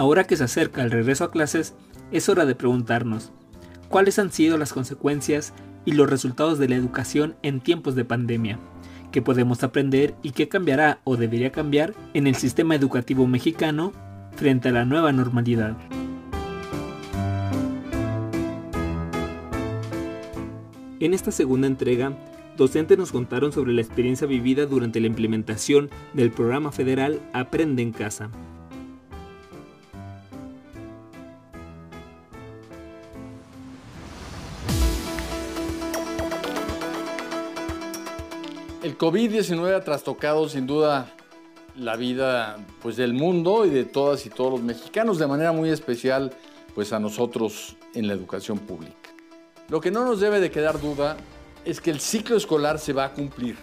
[0.00, 1.74] Ahora que se acerca el regreso a clases,
[2.10, 3.32] es hora de preguntarnos,
[3.90, 5.52] ¿cuáles han sido las consecuencias
[5.84, 8.58] y los resultados de la educación en tiempos de pandemia?
[9.12, 13.92] ¿Qué podemos aprender y qué cambiará o debería cambiar en el sistema educativo mexicano
[14.36, 15.76] frente a la nueva normalidad?
[20.98, 22.16] En esta segunda entrega,
[22.56, 27.92] docentes nos contaron sobre la experiencia vivida durante la implementación del programa federal Aprende en
[27.92, 28.30] Casa.
[39.00, 41.10] COVID-19 ha trastocado sin duda
[41.74, 45.70] la vida pues, del mundo y de todas y todos los mexicanos, de manera muy
[45.70, 46.34] especial
[46.74, 48.94] pues, a nosotros en la educación pública.
[49.70, 51.16] Lo que no nos debe de quedar duda
[51.64, 53.56] es que el ciclo escolar se va a cumplir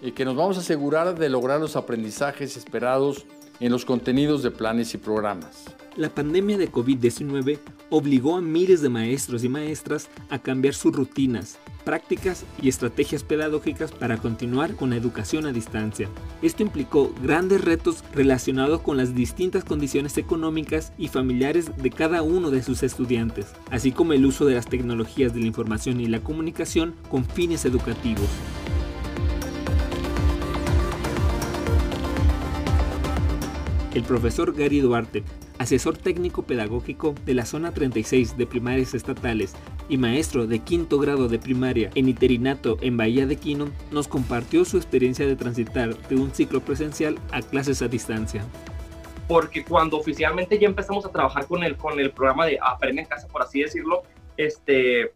[0.00, 3.26] y que nos vamos a asegurar de lograr los aprendizajes esperados
[3.60, 5.64] en los contenidos de planes y programas.
[5.98, 7.58] La pandemia de COVID-19
[7.90, 13.90] obligó a miles de maestros y maestras a cambiar sus rutinas, prácticas y estrategias pedagógicas
[13.90, 16.08] para continuar con la educación a distancia.
[16.40, 22.52] Esto implicó grandes retos relacionados con las distintas condiciones económicas y familiares de cada uno
[22.52, 26.20] de sus estudiantes, así como el uso de las tecnologías de la información y la
[26.20, 28.28] comunicación con fines educativos.
[33.98, 35.24] El profesor Gary Duarte,
[35.58, 39.56] asesor técnico pedagógico de la zona 36 de primarias estatales
[39.88, 44.64] y maestro de quinto grado de primaria en interinato en Bahía de Quino, nos compartió
[44.64, 48.44] su experiencia de transitar de un ciclo presencial a clases a distancia.
[49.26, 53.08] Porque cuando oficialmente ya empezamos a trabajar con el, con el programa de Aprende en
[53.08, 54.04] Casa, por así decirlo,
[54.36, 55.12] este,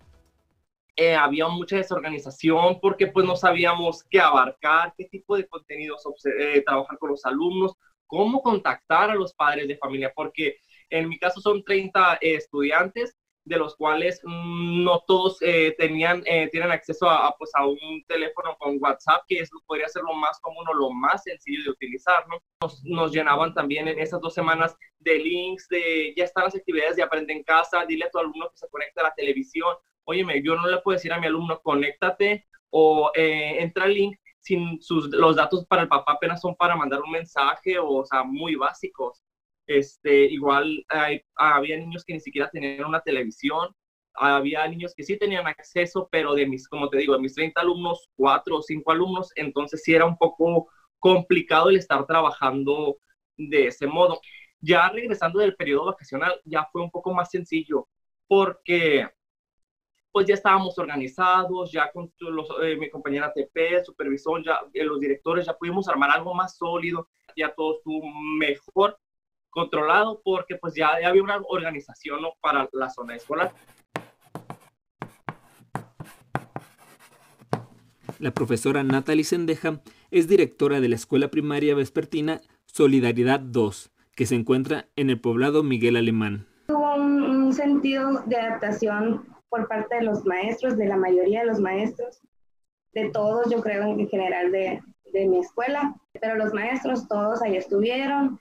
[0.97, 6.03] eh, había mucha desorganización porque pues no sabíamos qué abarcar, qué tipo de contenidos
[6.37, 7.77] eh, trabajar con los alumnos,
[8.13, 10.59] cómo contactar a los padres de familia, porque
[10.91, 16.47] en mi caso son 30 estudiantes, de los cuales mm, no todos eh, tenían, eh,
[16.53, 20.39] tienen acceso a, pues, a un teléfono con WhatsApp, que es, podría ser lo más
[20.41, 22.39] común o lo más sencillo de utilizar, ¿no?
[22.85, 27.03] Nos, llenaban también en esas dos semanas de links, de ya están las actividades de
[27.03, 29.75] aprende en casa, dile a tu alumno que se conecte a la televisión,
[30.05, 34.19] óyeme, yo no le puedo decir a mi alumno, conéctate o eh, entra al link
[34.43, 38.05] sin sus, los datos para el papá apenas son para mandar un mensaje o, o
[38.05, 39.23] sea, muy básicos.
[39.67, 40.85] Este, igual
[41.37, 43.75] había niños que ni siquiera tenían una televisión,
[44.15, 47.61] había niños que sí tenían acceso, pero de mis, como te digo, de mis 30
[47.61, 52.99] alumnos, 4 o 5 alumnos, entonces sí era un poco complicado el estar trabajando
[53.37, 54.21] de ese modo.
[54.61, 57.89] Ya regresando del periodo vacacional, ya fue un poco más sencillo,
[58.29, 59.09] porque
[60.13, 65.01] pues ya estábamos organizados, ya con los, eh, mi compañera TP, supervisor, ya eh, los
[65.01, 68.03] directores, ya pudimos armar algo más sólido, ya todo estuvo
[68.39, 68.99] mejor
[69.49, 73.53] controlado porque pues ya, había una organización para la zona escolar.
[78.19, 79.81] La profesora Natalie Sendeja
[80.11, 85.63] es directora de la Escuela Primaria Vespertina Solidaridad 2, que se encuentra en el poblado
[85.63, 86.47] Miguel Alemán.
[86.69, 91.61] Hubo un sentido de adaptación por parte de los maestros, de la mayoría de los
[91.61, 92.23] maestros,
[92.95, 94.81] de todos, yo creo en general de,
[95.13, 98.41] de mi escuela, pero los maestros todos ahí estuvieron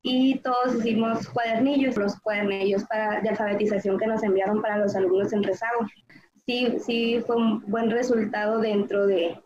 [0.00, 5.32] y todos hicimos cuadernillos, los cuadernillos para, de alfabetización que nos enviaron para los alumnos
[5.32, 5.86] en rezago.
[6.46, 9.42] Sí, sí fue un buen resultado dentro de,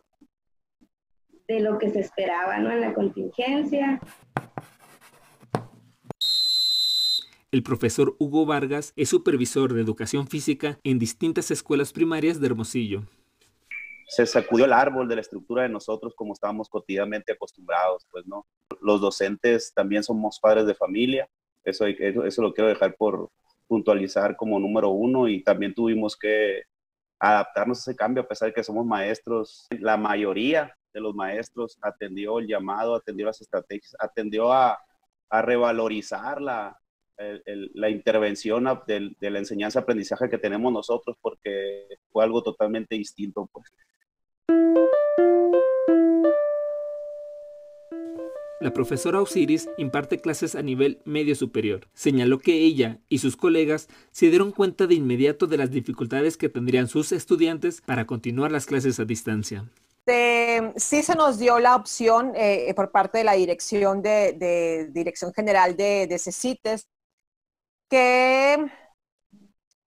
[1.49, 2.71] de lo que se esperaba ¿no?
[2.71, 3.99] en la contingencia.
[7.53, 13.03] El profesor Hugo Vargas es supervisor de educación física en distintas escuelas primarias de Hermosillo.
[14.09, 18.47] Se sacudió el árbol de la estructura de nosotros como estábamos cotidianamente acostumbrados, pues no.
[18.81, 21.29] Los docentes también somos padres de familia,
[21.63, 23.29] eso, eso, eso lo quiero dejar por
[23.69, 26.63] puntualizar como número uno y también tuvimos que
[27.19, 29.67] adaptarnos a ese cambio a pesar de que somos maestros.
[29.79, 34.79] La mayoría de los maestros atendió el llamado, atendió las estrategias, atendió a,
[35.29, 36.79] a revalorizar la,
[37.75, 43.49] la intervención de, la enseñanza-aprendizaje que tenemos nosotros porque fue algo totalmente distinto.
[43.53, 43.73] Pues.
[48.63, 51.89] La profesora Osiris imparte clases a nivel medio superior.
[51.95, 56.49] Señaló que ella y sus colegas se dieron cuenta de inmediato de las dificultades que
[56.49, 59.69] tendrían sus estudiantes para continuar las clases a distancia.
[60.77, 65.77] sí se nos dio la opción eh, por parte de la dirección de, Dirección General
[65.77, 66.87] de, de CECITES
[67.93, 68.57] que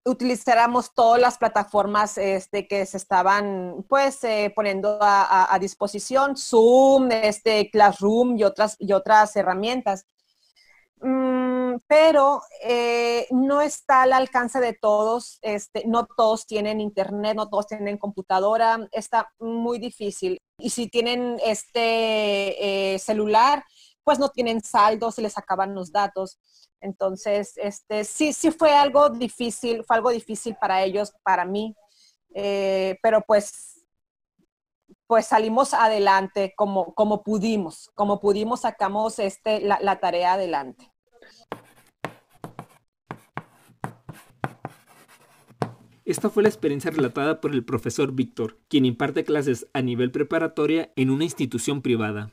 [0.06, 7.72] utilizáramos todas las plataformas este, que se estaban pues eh, poniendo a, disposición, Zoom, este,
[7.72, 10.06] Classroom y otras, y otras herramientas.
[11.02, 17.50] Mm, pero eh, no está al alcance de todos, este, no todos tienen internet, no
[17.50, 20.38] todos tienen computadora, está muy difícil.
[20.60, 23.66] Y si tienen este eh, celular,
[24.06, 26.40] pues no tienen saldo, se les acaban los datos.
[26.80, 31.76] Entonces, este, sí, sí fue algo difícil, fue algo difícil para ellos, para mí,
[32.36, 33.84] eh, pero pues,
[35.08, 40.92] pues salimos adelante como, como pudimos, como pudimos sacamos este, la, la tarea adelante.
[46.06, 50.94] Esta fue la experiencia relatada por el profesor Víctor, quien imparte clases a nivel preparatoria
[50.96, 52.32] en una institución privada.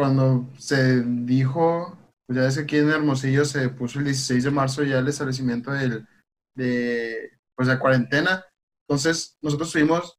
[0.00, 1.94] Cuando se dijo
[2.26, 5.08] pues ya ves que aquí en Hermosillo se puso el 16 de marzo ya el
[5.08, 6.08] establecimiento del,
[6.56, 8.46] de, pues de cuarentena.
[8.88, 10.18] Entonces, nosotros tuvimos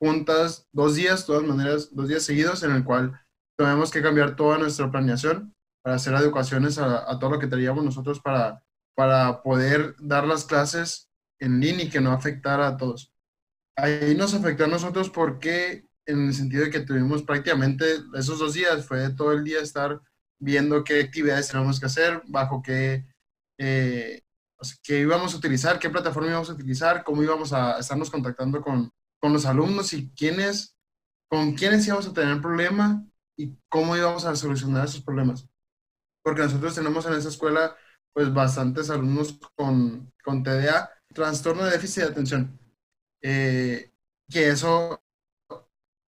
[0.00, 3.20] juntas dos días, todas maneras, dos días seguidos, en el cual
[3.58, 5.52] tuvimos que cambiar toda nuestra planeación
[5.82, 8.62] para hacer educaciones a, a todo lo que teníamos nosotros para,
[8.96, 13.12] para poder dar las clases en línea y que no afectara a todos.
[13.76, 18.54] Ahí nos afectó a nosotros porque en el sentido de que tuvimos prácticamente esos dos
[18.54, 20.00] días, fue todo el día estar
[20.38, 23.04] viendo qué actividades tenemos que hacer, bajo qué,
[23.58, 24.22] eh,
[24.82, 28.90] qué íbamos a utilizar, qué plataforma íbamos a utilizar, cómo íbamos a estarnos contactando con,
[29.20, 30.76] con los alumnos y quiénes,
[31.28, 33.04] con quiénes íbamos a tener problema
[33.36, 35.46] y cómo íbamos a solucionar esos problemas.
[36.22, 37.76] Porque nosotros tenemos en esa escuela
[38.12, 42.58] pues bastantes alumnos con, con TDA, trastorno de déficit de atención,
[43.22, 43.92] eh,
[44.30, 45.02] que eso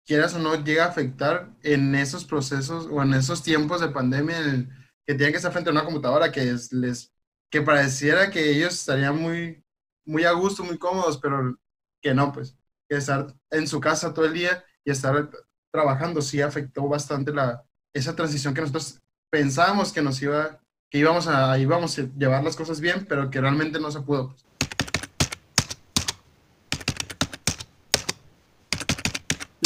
[0.07, 4.39] quieras o no, llega a afectar en esos procesos o en esos tiempos de pandemia
[4.39, 4.69] en
[5.06, 7.13] que tienen que estar frente a una computadora que les
[7.51, 9.63] que pareciera que ellos estarían muy
[10.06, 11.57] muy a gusto, muy cómodos, pero
[12.01, 12.57] que no, pues,
[12.89, 15.30] que estar en su casa todo el día y estar
[15.71, 17.63] trabajando sí afectó bastante la
[17.94, 22.56] esa transición que nosotros pensábamos que nos iba que íbamos a íbamos a llevar las
[22.56, 24.30] cosas bien, pero que realmente no se pudo.
[24.30, 24.45] Pues.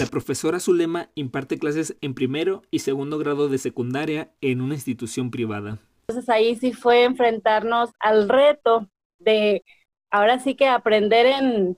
[0.01, 5.30] La profesora Zulema imparte clases en primero y segundo grado de secundaria en una institución
[5.30, 5.77] privada.
[6.07, 8.89] Entonces ahí sí fue enfrentarnos al reto
[9.19, 9.63] de
[10.09, 11.77] ahora sí que aprender en,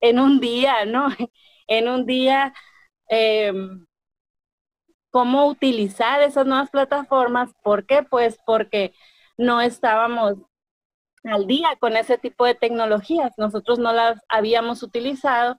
[0.00, 1.08] en un día, ¿no?
[1.66, 2.54] En un día
[3.08, 3.84] em,
[5.10, 7.50] cómo utilizar esas nuevas plataformas.
[7.64, 8.04] ¿Por qué?
[8.04, 8.94] Pues porque
[9.36, 10.36] no estábamos
[11.24, 13.32] al día con ese tipo de tecnologías.
[13.38, 15.58] Nosotros no las habíamos utilizado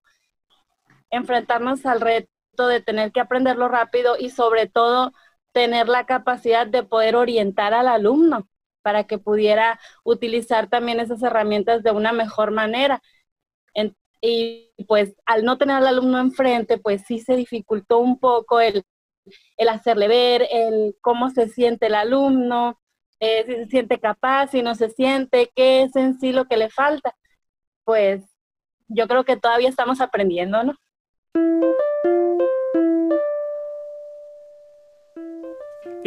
[1.11, 5.13] enfrentarnos al reto de tener que aprenderlo rápido y sobre todo
[5.51, 8.47] tener la capacidad de poder orientar al alumno
[8.81, 13.01] para que pudiera utilizar también esas herramientas de una mejor manera.
[14.21, 18.83] y pues al no tener al alumno enfrente, pues sí se dificultó un poco el,
[19.69, 22.79] hacerle ver, el cómo se siente el alumno,
[23.19, 26.57] eh, si se siente capaz, si no se siente, qué es en sí lo que
[26.57, 27.15] le falta.
[27.85, 28.23] Pues
[28.87, 30.75] yo creo que todavía estamos aprendiendo, ¿no?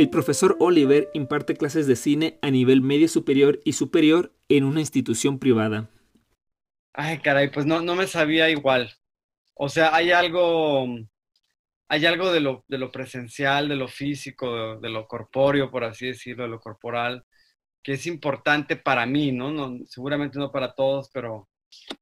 [0.02, 4.80] El profesor Oliver imparte clases de cine a nivel medio superior y superior en una
[4.80, 5.90] institución privada.
[6.94, 8.92] Ay, caray, pues no, no me sabía igual.
[9.54, 10.86] O sea, hay algo,
[11.88, 16.44] hay algo de lo, de presencial, de lo físico, de, lo corpóreo, por así decirlo,
[16.44, 17.24] de lo corporal,
[17.82, 19.50] que es importante para mí, ¿no?
[19.50, 21.48] no seguramente no para todos, pero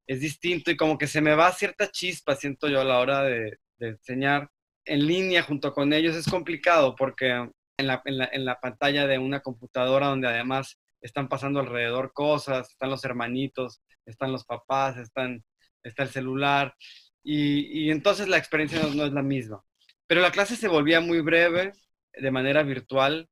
[0.07, 3.23] es distinto y como que se me va cierta chispa, siento yo, a la hora
[3.23, 4.51] de, enseñar
[4.85, 6.17] en línea junto con ellos.
[6.17, 11.61] Es complicado porque en la, en, la, pantalla de una computadora donde además están pasando
[11.61, 15.43] alrededor cosas, están los hermanitos, están los papás, están,
[15.83, 16.75] está el celular
[17.23, 19.63] y, entonces la experiencia no, es la misma.
[20.07, 21.73] Pero la clase se volvía muy breve,
[22.13, 23.29] de manera virtual.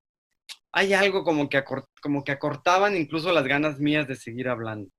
[0.72, 1.64] Hay algo como que,
[2.00, 4.90] como que acortaban incluso las ganas mías de seguir hablando.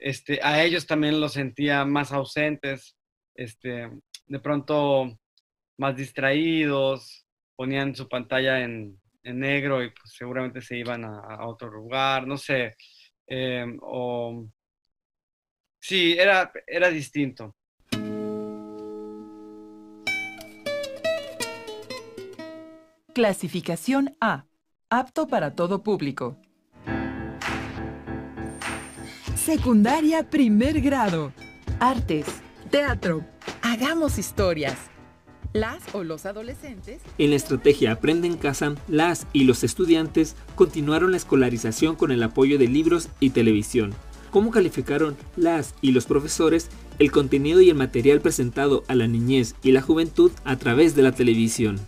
[0.00, 2.96] Este, a ellos también los sentía más ausentes,
[3.34, 3.90] este,
[4.26, 5.18] de pronto
[5.76, 12.26] más distraídos, ponían su pantalla en, negro y pues seguramente se iban a, otro lugar,
[12.26, 12.74] no sé.
[13.26, 14.46] Em, o...
[15.78, 17.54] Sí, era, era distinto.
[23.14, 24.46] Clasificación A.
[24.88, 26.40] Apto para todo público.
[29.44, 31.32] Secundaria primer grado.
[31.78, 32.26] Artes,
[32.70, 33.24] teatro.
[33.62, 34.76] Hagamos historias.
[35.54, 37.00] Las o los adolescentes.
[37.16, 42.22] En la estrategia Aprende en casa, las y los estudiantes continuaron la escolarización con el
[42.22, 43.94] apoyo de libros y televisión.
[44.30, 46.68] ¿Cómo calificaron las y los profesores
[46.98, 51.02] el contenido y el material presentado a la niñez y la juventud a través de
[51.02, 51.80] la televisión?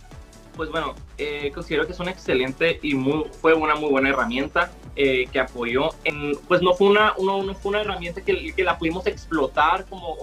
[0.55, 2.93] Pues bueno, eh, considero que es una excelente y
[3.41, 5.89] fue una muy buena herramienta eh, que apoyó.
[6.03, 10.15] En, pues no fue una, no fue una herramienta que, la pudimos explotar como,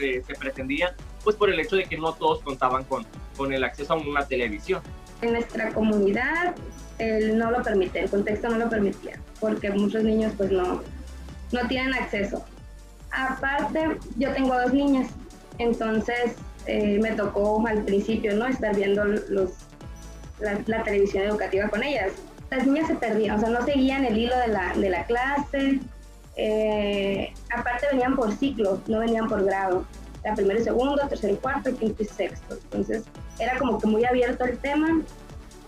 [0.00, 0.94] eh, se pretendía,
[1.24, 3.06] pues por el hecho de que no todos contaban con,
[3.36, 4.82] con el acceso a una televisión.
[5.22, 6.54] En nuestra comunidad
[7.34, 10.82] no lo permite, el contexto no lo permitía, porque muchos niños pues no,
[11.52, 12.44] no tienen acceso.
[13.12, 15.10] Aparte, yo tengo dos niñas,
[15.58, 16.34] entonces
[16.68, 19.52] me tocó al principio no estar viendo los
[20.40, 22.12] la, televisión educativa con ellas.
[22.50, 25.80] Las niñas se perdían, o sea, no seguían el hilo de la, de la clase.
[26.36, 29.84] Eh, aparte venían por ciclo, no venían por grado.
[30.24, 32.54] La primero y segundo, tercero y cuarto, quinto y sexto.
[32.54, 33.04] Entonces
[33.38, 35.02] era como que muy abierto el tema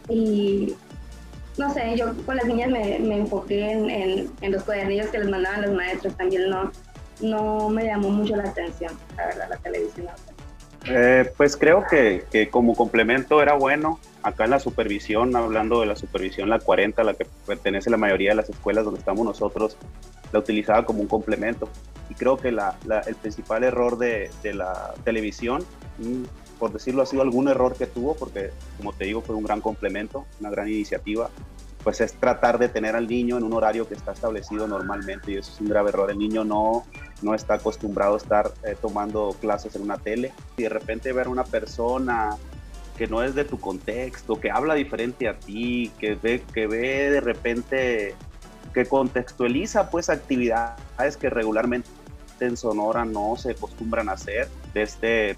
[0.09, 0.75] y
[1.57, 5.19] no sé, yo con las niñas me, me enfoqué en, en, en, los cuadernillos que
[5.19, 6.71] les mandaban los maestros, también no,
[7.21, 10.07] no me llamó mucho la atención, la verdad, la televisión.
[10.92, 13.99] Eh, pues creo que, como complemento era bueno.
[14.23, 17.97] Acá en la supervisión, hablando de la supervisión, la 40, la que pertenece a la
[17.97, 19.78] mayoría de las escuelas donde estamos nosotros,
[20.30, 21.70] la utilizaba como un complemento.
[22.11, 25.64] Y creo que el principal error de, de, la televisión,
[25.99, 26.25] mm,
[26.59, 30.26] por decirlo así, algún error que tuvo, porque como te digo, fue un gran complemento,
[30.38, 31.30] una gran iniciativa,
[31.82, 35.37] pues es tratar de tener al niño en un horario que está establecido normalmente y
[35.37, 36.11] eso es un grave error.
[36.11, 36.85] El niño no,
[37.23, 40.33] no está acostumbrado a estar eh, tomando clases en una tele.
[40.57, 42.37] Y de repente ver a una persona
[42.97, 47.11] que no es de tu contexto, que habla diferente a ti, que ve, que ve
[47.11, 48.15] de repente,
[48.75, 51.89] que contextualiza pues actividades que regularmente
[52.41, 55.37] en Sonora no se acostumbran a hacer, desde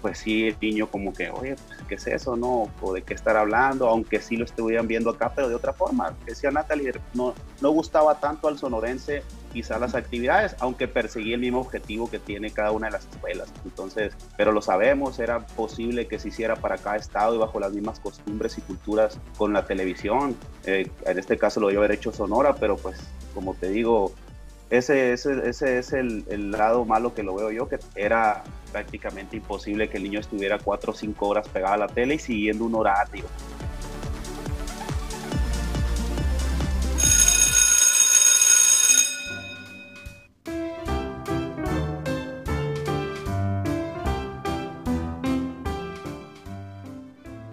[0.00, 2.70] pues sí, el niño como que, oye, pues, ¿qué es eso, no?
[2.80, 6.16] O de qué estar hablando, aunque sí lo estuvieran viendo acá, pero de otra forma.
[6.26, 11.60] Decía Natalie, no, no gustaba tanto al sonorense quizá las actividades, aunque perseguía el mismo
[11.60, 13.52] objetivo que tiene cada una de las escuelas.
[13.64, 17.72] Entonces, pero lo sabemos, era posible que se hiciera para cada estado y bajo las
[17.72, 20.36] mismas costumbres y culturas con la televisión.
[20.64, 23.00] Eh, en este caso lo iba haber hecho Sonora, pero pues
[23.34, 24.12] como te digo,
[24.70, 29.36] ese, ese, ese es el, el, lado malo que lo veo yo, que era prácticamente
[29.36, 32.64] imposible que el niño estuviera cuatro o cinco horas pegado a la tele y siguiendo
[32.64, 33.24] un horario.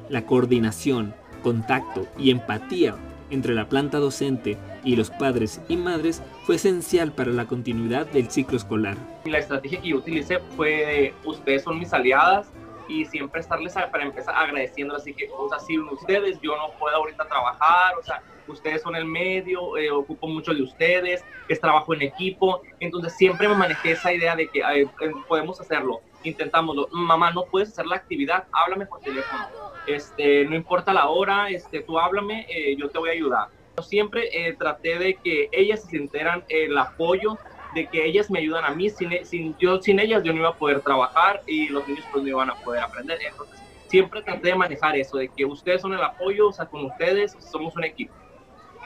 [0.07, 2.95] La coordinación, contacto y empatía
[3.29, 8.29] entre la planta docente y los padres y madres fue esencial para la continuidad del
[8.29, 8.97] ciclo escolar.
[9.25, 12.51] La estrategia que yo utilicé fue de ustedes son mis aliadas
[12.87, 16.95] y siempre estarles para empezar agradeciendo, así que, o sea, sin ustedes yo no puedo
[16.95, 21.93] ahorita trabajar, o sea, ustedes son el medio, eh, ocupo mucho de ustedes, es trabajo
[21.93, 24.87] en equipo, entonces siempre me manejé esa idea de que eh,
[25.27, 29.47] podemos hacerlo, intentámoslo, mamá, no puedes hacer la actividad, háblame por teléfono,
[29.85, 33.47] este, no importa la hora, este, tú háblame, eh, yo te voy a ayudar.
[33.81, 37.37] Siempre traté de que ellas se sintieran el apoyo,
[37.75, 40.49] de que ellas me ayudan a mí, sin, sin, yo, sin ellas yo no iba
[40.49, 43.19] a poder trabajar y los niños pues no iban a poder aprender.
[43.21, 46.85] Entonces, siempre traté de manejar eso, de que ustedes son el apoyo, o sea, con
[46.85, 48.13] ustedes somos un equipo.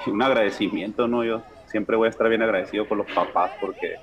[0.07, 1.23] Un agradecimiento, ¿no?
[1.23, 3.95] Yo siempre voy a estar bien agradecido con los papás porque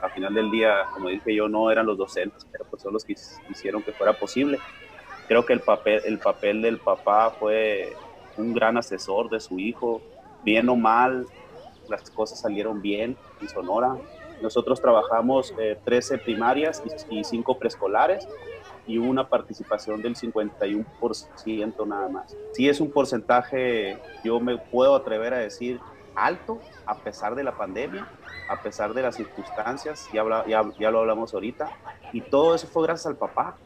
[0.00, 3.04] al final del día, como dije yo, no eran los docentes, pero pues son los
[3.04, 3.14] que
[3.50, 4.58] hicieron que fuera posible
[5.30, 7.92] creo que el papel, el papel del papá fue
[8.36, 10.02] un gran asesor de su hijo,
[10.42, 11.24] bien o mal,
[11.88, 13.96] las cosas salieron bien en Sonora.
[14.42, 15.54] Nosotros trabajamos
[15.84, 18.26] 13 eh, primarias y, 5 preescolares
[18.90, 22.36] y una participación del 51% nada más.
[22.52, 25.78] Sí es un porcentaje, yo me puedo atrever a decir,
[26.14, 28.08] alto a pesar de la pandemia,
[28.48, 31.70] a pesar de las circunstancias, ya, ya, ya lo hablamos ahorita,
[32.12, 33.56] y todo eso fue gracias al papá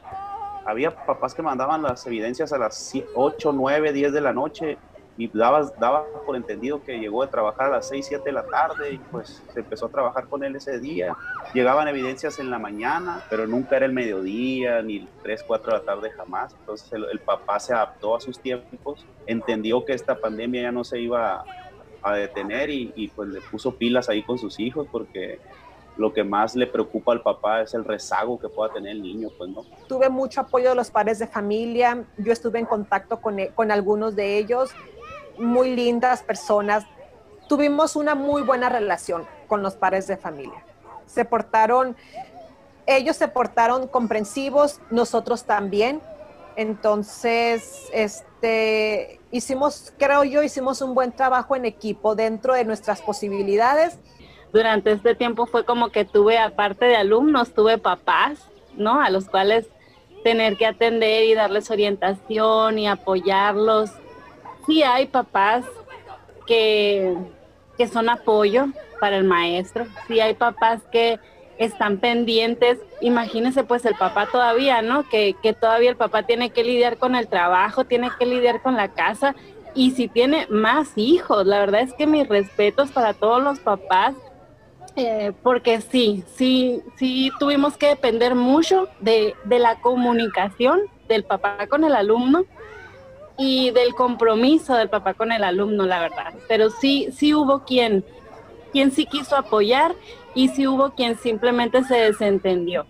[0.65, 4.79] había papás que mandaban las evidencias a las 8, 9, 10 de la noche
[5.17, 8.45] y daba, daba por entendido que llegó a trabajar a las 6, 7 de la
[8.45, 11.17] tarde y pues se empezó a trabajar con él ese día.
[11.53, 15.85] Llegaban evidencias en la mañana, pero nunca era el mediodía ni 3, 4 de la
[15.85, 16.55] tarde jamás.
[16.59, 20.83] Entonces el, el papá se adaptó a sus tiempos, entendió que esta pandemia ya no
[20.83, 21.45] se iba
[22.03, 25.39] a detener y, y pues le puso pilas ahí con sus hijos porque
[25.97, 29.29] lo que más le preocupa al papá es el rezago que pueda tener el niño,
[29.37, 29.65] pues no.
[29.87, 34.17] Tuve mucho apoyo de los padres de familia, yo estuve en contacto con, con algunos
[34.17, 34.71] de ellos,
[35.39, 36.85] muy lindas personas.
[37.49, 40.65] Tuvimos una muy buena relación con los padres de familia.
[41.07, 41.97] Se portaron,
[42.87, 46.01] ellos se portaron comprensivos, nosotros también.
[46.57, 53.99] Entonces, este, hicimos, creo yo, hicimos un buen trabajo en equipo dentro de nuestras posibilidades
[54.55, 58.39] durante este tiempo fue como que tuve, aparte de alumnos, tuve papás,
[58.77, 59.01] ¿no?
[59.03, 59.67] A los cuales
[60.23, 63.91] tener que atender y darles orientación y apoyarlos.
[64.67, 65.65] Sí hay papás
[66.47, 67.17] que,
[67.77, 68.67] que son apoyo
[69.01, 71.19] para el maestro, sí hay papás que
[71.59, 72.79] están pendientes.
[73.01, 75.09] Imagínese pues el papá todavía, ¿no?
[75.09, 78.77] Que, que todavía el papá tiene que lidiar con el trabajo, tiene que lidiar con
[78.77, 79.35] la casa
[79.75, 81.47] y si tiene más hijos.
[81.47, 84.15] La verdad es que mis respetos para todos los papás,
[84.97, 91.67] eh, porque sí, sí, sí tuvimos que depender mucho de, de la comunicación del papá
[91.69, 92.45] con el alumno
[93.37, 96.35] y del compromiso del papá con el alumno, la verdad.
[96.49, 98.05] Pero sí, sí hubo quien,
[98.73, 99.95] quien sí quiso apoyar
[100.35, 102.87] y si hubo quien simplemente se desentendió.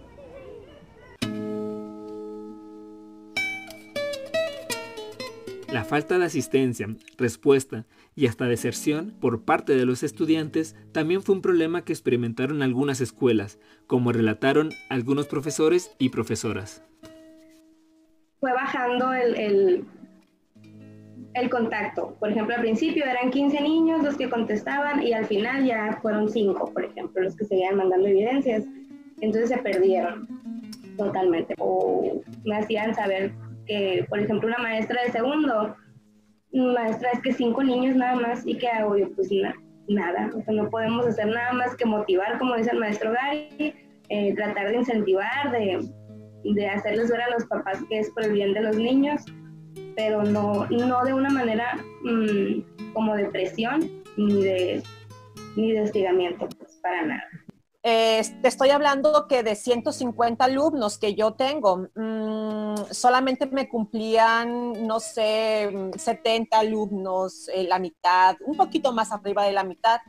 [5.74, 6.86] La falta de asistencia,
[7.18, 7.84] respuesta
[8.14, 13.00] y hasta deserción por parte de los estudiantes también fue un problema que experimentaron algunas
[13.00, 13.58] escuelas,
[13.88, 16.84] como relataron algunos profesores y profesoras.
[18.38, 19.84] Fue bajando el, el,
[21.34, 22.16] el contacto.
[22.20, 26.28] Por ejemplo, al principio eran 15 niños los que contestaban y al final ya fueron
[26.28, 28.64] 5, por ejemplo, los que seguían mandando evidencias.
[29.20, 30.28] Entonces se perdieron
[30.96, 31.54] totalmente.
[31.58, 33.32] O me hacían saber
[33.66, 35.76] que, por ejemplo, una maestra de segundo,
[36.52, 39.28] maestra es que cinco niños nada más y que hago yo, pues
[39.88, 43.74] nada, o sea, no podemos hacer nada más que motivar, como dice el maestro Gary,
[44.08, 45.88] eh, tratar de incentivar, de,
[46.44, 49.24] de hacerles ver a los papás que es por el bien de los niños
[49.96, 54.82] pero no, no de una manera mm, como de presión ni de,
[55.56, 57.24] ni de hostigamiento, pues para nada.
[57.86, 64.86] Eh, te estoy hablando que de 150 alumnos que yo tengo, mmm, solamente me cumplían,
[64.86, 70.00] no sé, 70 alumnos, eh, la mitad, un poquito más arriba de la mitad.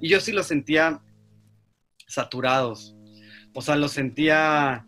[0.00, 1.00] Y yo sí los sentía
[2.08, 2.96] saturados,
[3.54, 4.84] o sea, los sentía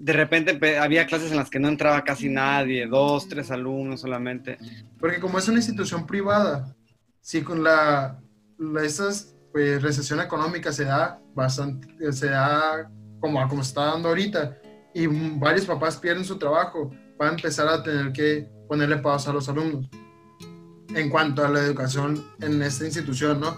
[0.00, 4.58] de repente había clases en las que no entraba casi nadie, dos, tres alumnos solamente.
[4.98, 6.74] Porque como es una institución privada,
[7.20, 8.20] sí con la,
[8.58, 14.58] la esas, pues, recesión económica se da bastante, se da como, como está dando ahorita,
[14.94, 19.34] y varios papás pierden su trabajo, van a empezar a tener que ponerle pausa a
[19.34, 19.88] los alumnos
[20.94, 23.56] en cuanto a la educación en esta institución, ¿no?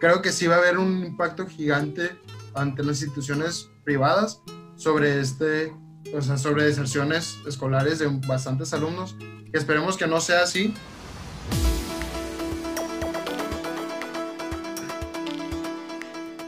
[0.00, 2.10] Creo que sí va a haber un impacto gigante
[2.54, 4.42] ante las instituciones privadas
[4.76, 5.72] sobre este,
[6.14, 9.16] o sea, sobre deserciones escolares de bastantes alumnos.
[9.52, 10.74] esperemos que no sea así.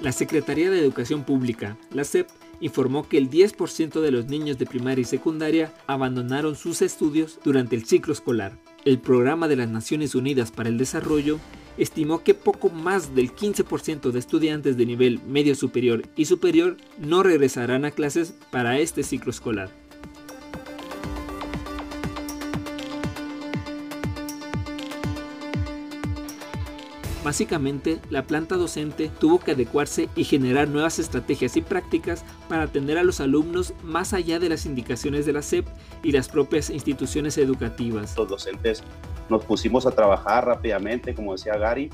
[0.02, 2.28] La Secretaría de Educación Pública, la SEP,
[2.60, 7.76] informó que el 10% de los niños de primaria y secundaria abandonaron sus estudios durante
[7.76, 8.56] el ciclo escolar.
[8.84, 11.40] El Programa de las Naciones Unidas para el Desarrollo
[11.76, 17.22] estimó que poco más del 15% de estudiantes de nivel medio superior y superior no
[17.22, 19.85] regresarán a clases para este ciclo escolar.
[27.26, 32.98] Básicamente, la planta docente tuvo que adecuarse y generar nuevas estrategias y prácticas para atender
[32.98, 35.66] a los alumnos más allá de las indicaciones de la SEP
[36.04, 38.16] y las propias instituciones educativas.
[38.16, 38.84] Los docentes
[39.28, 41.90] nos pusimos a trabajar rápidamente, como decía Gary,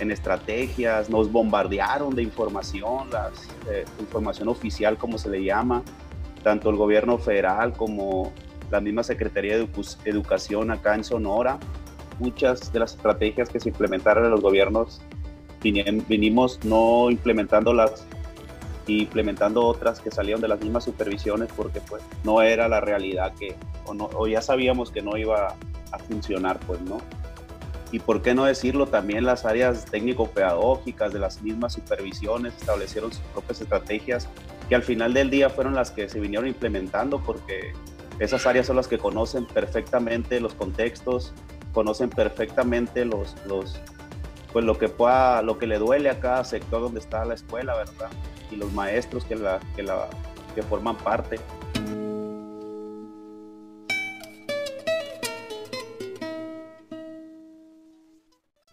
[0.00, 3.30] en estrategias, nos bombardearon de información, la
[3.70, 5.82] eh, información oficial como se le llama,
[6.42, 8.34] tanto el gobierno federal como
[8.70, 9.66] la misma Secretaría de
[10.04, 11.58] Educación acá en Sonora
[12.18, 15.00] muchas de las estrategias que se implementaron en los gobiernos
[15.62, 18.06] vinimos no implementándolas
[18.86, 23.56] implementando otras que salieron de las mismas supervisiones porque pues no era la realidad que
[23.86, 25.54] o, no, o ya sabíamos que no iba
[25.90, 26.98] a funcionar pues no
[27.92, 33.22] y por qué no decirlo también las áreas técnico-pedagógicas de las mismas supervisiones establecieron sus
[33.32, 34.28] propias estrategias
[34.68, 37.72] que al final del día fueron las que se vinieron implementando porque
[38.18, 41.32] esas áreas son las que conocen perfectamente los contextos
[41.74, 43.76] conocen perfectamente los, los,
[44.52, 47.74] pues lo que pueda, lo que le duele a cada sector donde está la escuela,
[47.74, 48.08] ¿verdad?
[48.50, 50.08] Y los maestros que, la, que, la,
[50.54, 51.40] que forman parte.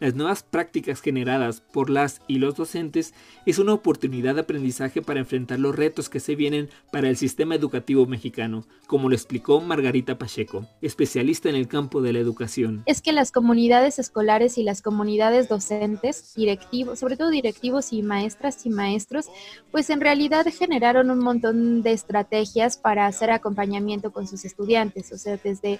[0.01, 3.13] Las nuevas prácticas generadas por las y los docentes
[3.45, 7.53] es una oportunidad de aprendizaje para enfrentar los retos que se vienen para el sistema
[7.53, 12.81] educativo mexicano, como lo explicó Margarita Pacheco, especialista en el campo de la educación.
[12.87, 18.65] Es que las comunidades escolares y las comunidades docentes, directivos, sobre todo directivos y maestras
[18.65, 19.27] y maestros,
[19.69, 25.19] pues en realidad generaron un montón de estrategias para hacer acompañamiento con sus estudiantes, o
[25.19, 25.79] sea, desde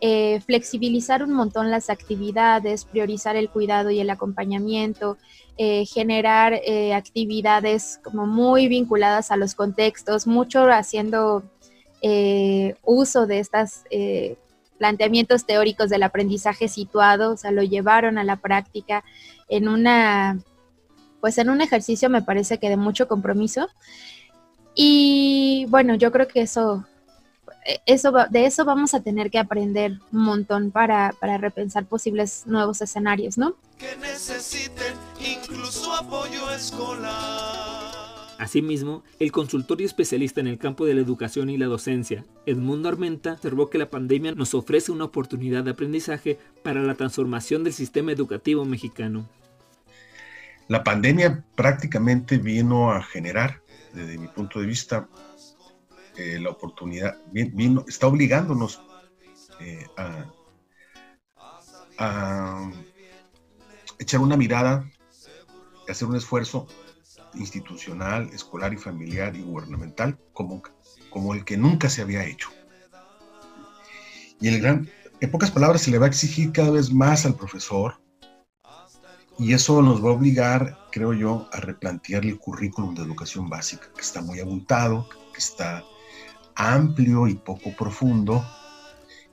[0.00, 5.18] eh, flexibilizar un montón las actividades, priorizar el cuidado y el acompañamiento,
[5.58, 11.42] eh, generar eh, actividades como muy vinculadas a los contextos, mucho haciendo
[12.82, 13.82] uso de estos
[14.78, 19.04] planteamientos teóricos del aprendizaje situado, o sea, lo llevaron a la práctica
[19.50, 20.38] en una,
[21.20, 23.68] pues en un ejercicio me parece que de mucho compromiso.
[24.74, 26.86] Y bueno, yo creo que eso,
[27.86, 32.80] eso de eso vamos a tener que aprender un montón para, para repensar posibles nuevos
[32.80, 33.54] escenarios, ¿no?
[33.78, 38.00] Que necesiten incluso apoyo escolar.
[38.38, 42.88] Asimismo, el consultor y especialista en el campo de la educación y la docencia, Edmundo
[42.88, 47.74] Armenta, observó que la pandemia nos ofrece una oportunidad de aprendizaje para la transformación del
[47.74, 49.28] sistema educativo mexicano.
[50.68, 53.60] La pandemia prácticamente vino a generar,
[53.92, 55.06] desde mi punto de vista,
[56.20, 57.16] eh, la oportunidad,
[57.88, 58.82] está obligándonos
[59.58, 60.30] eh, a,
[63.98, 64.90] echar una mirada,
[65.88, 66.66] hacer un esfuerzo
[67.34, 70.62] institucional, escolar y familiar y gubernamental como,
[71.10, 72.50] como el que nunca se había hecho.
[74.40, 77.34] Y en, gran, en pocas palabras se le va a exigir cada vez más al
[77.34, 78.00] profesor
[79.38, 83.90] y eso nos va a obligar, creo yo, a replantear el currículum de educación básica,
[83.94, 85.82] que está muy abultado, que está
[86.60, 88.44] amplio y poco profundo,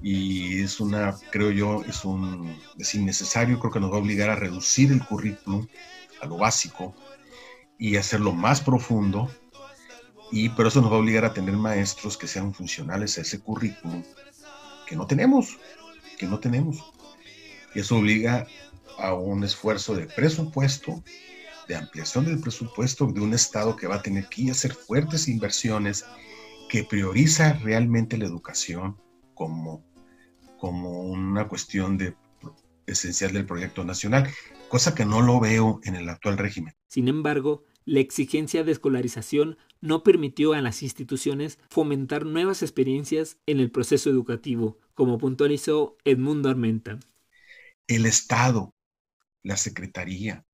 [0.01, 4.29] y es una, creo yo, es un, es innecesario, creo que nos va a obligar
[4.29, 5.67] a reducir el currículum
[6.21, 6.95] a lo básico,
[7.77, 9.29] y hacerlo más profundo,
[10.31, 13.39] y pero eso nos va a obligar a tener maestros que sean funcionales a ese
[13.39, 14.03] currículum
[14.87, 15.57] que no tenemos,
[16.17, 16.83] que no tenemos.
[17.75, 18.47] Y eso obliga
[18.97, 21.03] a un esfuerzo de presupuesto,
[21.67, 26.05] de ampliación del presupuesto de un Estado que va a tener que hacer fuertes inversiones,
[26.69, 28.97] que prioriza realmente la educación
[29.34, 29.86] como,
[30.58, 32.15] como una cuestión de,
[32.86, 34.30] esencial del proyecto nacional
[34.67, 36.73] cosa que no lo veo en el actual régimen.
[36.88, 43.60] Sin embargo, la exigencia de escolarización no permitió a las instituciones fomentar nuevas experiencias en
[43.60, 46.99] el proceso educativo, como puntualizó Edmundo Armenta.
[47.88, 48.75] El Estado,
[49.43, 50.45] la Secretaría,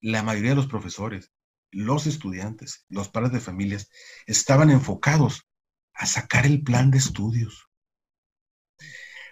[0.00, 1.32] la mayoría de los profesores,
[1.76, 3.90] los estudiantes, los padres de familias,
[4.26, 5.46] estaban enfocados
[5.94, 7.68] a sacar el plan de estudios,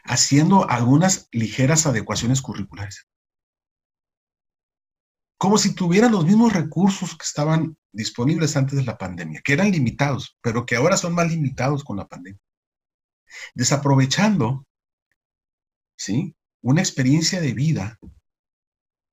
[0.04, 3.06] haciendo algunas ligeras adecuaciones curriculares
[5.44, 9.70] como si tuvieran los mismos recursos que estaban disponibles antes de la pandemia, que eran
[9.70, 12.40] limitados, pero que ahora son más limitados con la pandemia.
[13.54, 14.66] Desaprovechando,
[15.98, 16.34] ¿sí?
[16.62, 17.98] Una experiencia de vida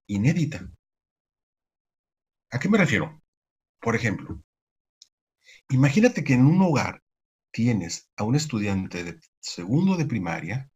[0.08, 0.72] inédita.
[2.50, 3.21] ¿A qué me refiero?
[3.82, 4.42] Por ejemplo,
[5.70, 7.04] imagínate que en un hogar
[7.52, 10.72] tienes a un estudiante de segundo de primaria,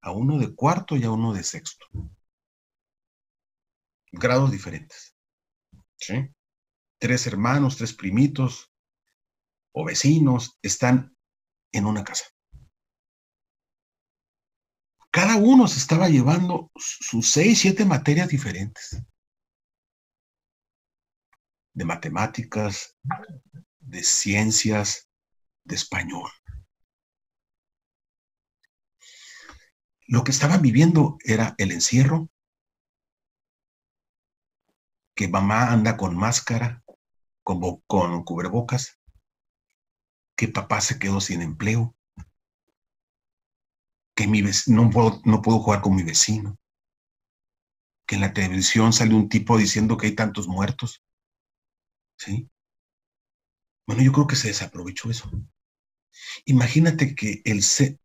[0.00, 1.86] a uno de cuarto y a uno de sexto
[4.12, 5.14] grados diferentes.
[5.96, 6.28] ¿sí?
[6.98, 8.72] Tres hermanos, tres primitos
[9.72, 11.16] o vecinos están
[11.72, 12.24] en una casa.
[15.10, 19.02] Cada uno se estaba llevando sus seis, siete materias diferentes.
[21.78, 22.96] De matemáticas,
[23.78, 25.08] de ciencias,
[25.62, 26.28] de español.
[30.08, 32.30] Lo que estaban viviendo era el encierro,
[35.14, 36.82] que mamá anda con máscara,
[37.44, 38.98] con, con cubrebocas,
[40.36, 41.94] que papá se quedó sin empleo,
[44.16, 46.58] que mi no, puedo, no puedo jugar con mi vecino,
[48.04, 51.04] que en la televisión sale un tipo diciendo que hay tantos muertos.
[52.18, 52.50] ¿Sí?
[53.86, 55.30] Bueno, yo creo que se desaprovechó eso.
[56.44, 57.62] Imagínate que, el,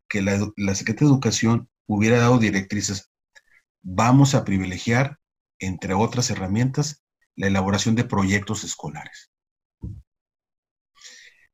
[0.07, 3.11] que la, Secretaría de Educación hubiera dado directrices.
[3.81, 5.19] Vamos a privilegiar,
[5.59, 7.03] entre otras herramientas,
[7.35, 9.31] la elaboración de proyectos escolares.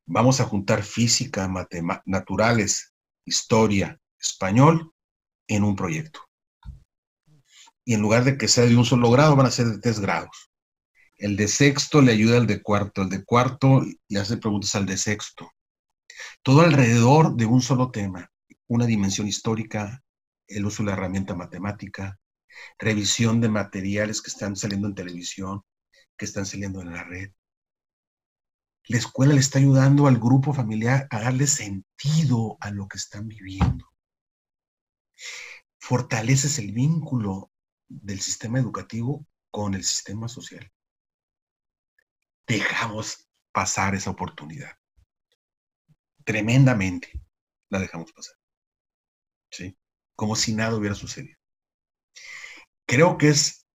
[0.06, 1.52] Vamos a juntar física,
[2.06, 2.94] naturales,
[3.26, 4.94] historia, español
[5.48, 6.20] en un proyecto.
[7.86, 10.00] Y en lugar de que sea de un solo grado, van a ser de tres
[10.00, 10.49] grados.
[11.20, 14.86] El de sexto le ayuda al de cuarto, el de cuarto le hace preguntas al
[14.86, 15.52] de sexto.
[16.44, 18.32] Todo alrededor de un solo tema,
[18.68, 20.02] una dimensión histórica,
[20.48, 22.18] el uso de la herramienta matemática,
[22.78, 25.62] revisión de materiales que están saliendo en televisión,
[26.18, 27.34] que están saliendo en la red.
[28.86, 33.28] La escuela le está ayudando al grupo familiar a darle sentido a lo que están
[33.28, 33.92] viviendo.
[35.80, 37.52] Fortaleces el vínculo
[37.90, 40.72] del sistema educativo con el sistema social.
[42.50, 44.76] Dejamos pasar esa oportunidad.
[46.26, 47.22] Tremendamente
[47.70, 48.36] la dejamos pasar.
[49.52, 49.78] ¿Sí?
[50.16, 51.38] Como si nada hubiera sucedido.
[52.88, 53.68] Creo que es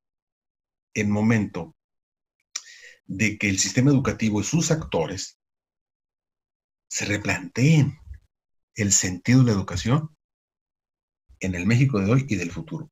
[0.92, 1.76] el momento
[3.04, 5.38] de que el sistema educativo y sus actores
[6.88, 7.96] se replanteen
[8.74, 10.16] el sentido de la educación
[11.38, 12.90] en el México de hoy y del futuro.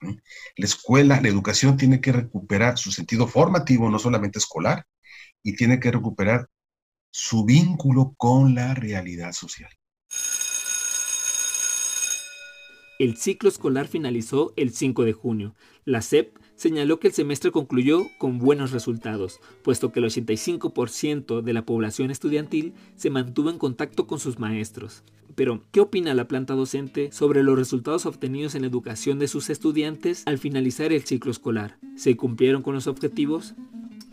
[0.00, 4.86] La escuela, la educación tiene que recuperar su sentido formativo, no solamente escolar,
[5.42, 6.48] y tiene que recuperar
[7.10, 9.70] su vínculo con la realidad social.
[12.98, 15.54] El ciclo escolar finalizó el 5 de junio.
[15.84, 21.52] La SEP señaló que el semestre concluyó con buenos resultados, puesto que el 85% de
[21.52, 25.04] la población estudiantil se mantuvo en contacto con sus maestros.
[25.36, 29.50] Pero, ¿qué opina la planta docente sobre los resultados obtenidos en la educación de sus
[29.50, 31.78] estudiantes al finalizar el ciclo escolar?
[31.94, 33.54] ¿Se cumplieron con los objetivos?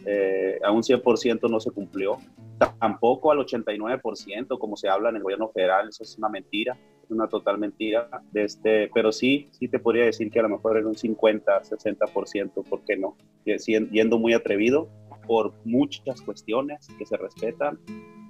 [0.06, 2.20] Eh, a un 100% no se cumplió.
[2.80, 6.78] Tampoco al 89%, como se habla en el gobierno federal, eso es una mentira
[7.10, 10.88] una total mentira, este, pero sí, sí te podría decir que a lo mejor era
[10.88, 13.16] un 50, 60%, ¿por qué no?
[13.46, 14.90] Yendo muy atrevido
[15.28, 17.80] por muchas cuestiones que se respetan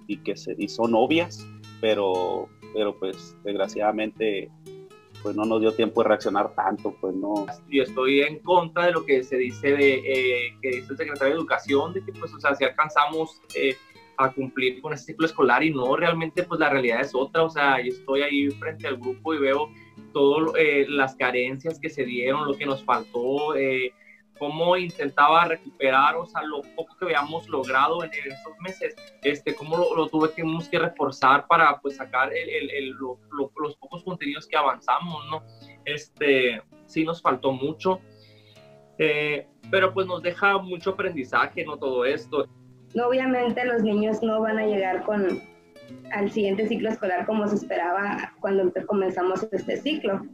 [0.08, 1.46] y que se, y son obvias,
[1.82, 4.50] pero, pero pues desgraciadamente
[5.26, 7.48] pues no nos dio tiempo de reaccionar tanto, pues no.
[7.68, 11.34] Yo estoy en contra de lo que se dice de, eh, que dice el secretario
[11.34, 13.76] de Educación, de que pues, o sea, si alcanzamos eh,
[14.18, 17.50] a cumplir con ese ciclo escolar y no, realmente pues la realidad es otra, o
[17.50, 19.70] sea, yo estoy ahí frente al grupo y veo
[20.14, 23.94] todas eh, las carencias que se dieron, lo que nos faltó, eh,
[24.38, 29.78] cómo intentaba recuperar, o sea, lo poco que habíamos logrado en, estos meses, este, cómo
[29.78, 34.58] lo, lo tuve que, que reforzar para pues sacar el, el, los pocos contenidos que
[34.58, 35.44] avanzamos, ¿no?
[35.86, 38.02] Este, sí nos faltó mucho,
[38.98, 41.78] eh, pero pues nos deja mucho aprendizaje, ¿no?
[41.78, 42.48] Todo esto.
[43.04, 45.42] Obviamente los niños no van a llegar con
[46.12, 50.26] al siguiente ciclo escolar como se esperaba cuando comenzamos este ciclo,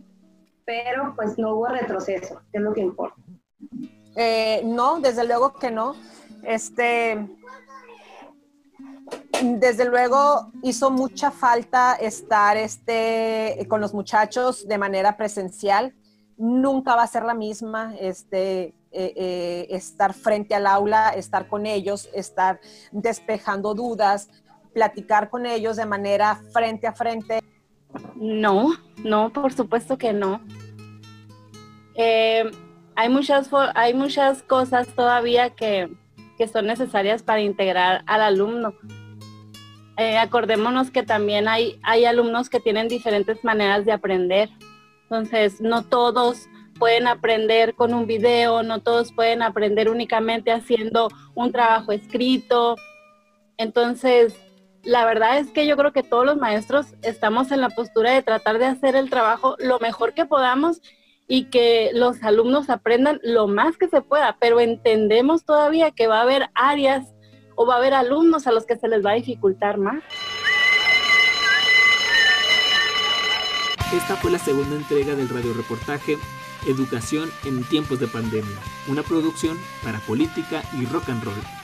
[0.66, 3.16] pero pues no hubo retroceso, que es lo que importa.
[4.16, 5.96] Eh, no, desde luego que no.
[6.44, 7.28] Este,
[9.42, 15.94] desde luego hizo mucha falta estar este, con los muchachos de manera presencial.
[16.38, 17.96] Nunca va a ser la misma.
[18.00, 22.60] Este, eh, eh, estar frente al aula, estar con ellos, estar
[22.92, 24.30] despejando dudas,
[24.74, 27.40] platicar con ellos de manera frente a frente?
[28.16, 30.42] No, no, por supuesto que no.
[31.96, 32.52] Eh,
[32.96, 35.90] hay, muchas, hay muchas cosas todavía que,
[36.38, 38.74] que, son necesarias para integrar al alumno.
[40.20, 44.50] acordémonos que también hay, hay alumnos que tienen diferentes maneras de aprender.
[45.04, 46.48] Entonces, no todos
[46.82, 52.76] pueden aprender con un video, no todos pueden aprender únicamente haciendo un trabajo escrito.
[53.58, 54.34] Entonces,
[54.82, 58.24] la verdad es que yo creo que todos los maestros estamos en la postura de
[58.24, 60.82] tratar de hacer el trabajo lo mejor que podamos
[61.28, 66.18] y que los alumnos aprendan lo más que se pueda, pero entendemos todavía que va
[66.18, 67.14] a haber áreas
[67.54, 70.02] o va a haber alumnos a los que se les va a dificultar más.
[73.94, 76.18] Esta fue la segunda entrega del radioreportaje
[76.66, 81.61] Educación en tiempos de pandemia, una producción para política y rock and roll.